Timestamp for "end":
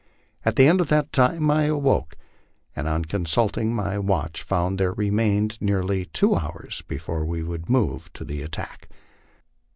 0.65-0.81